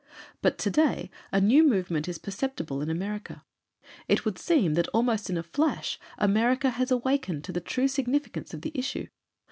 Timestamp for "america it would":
2.89-4.39